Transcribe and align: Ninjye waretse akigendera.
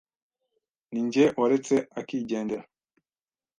Ninjye 0.91 1.23
waretse 1.39 1.75
akigendera. 1.99 2.63